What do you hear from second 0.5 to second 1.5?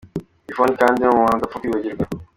Yvonne kandi ni umuntu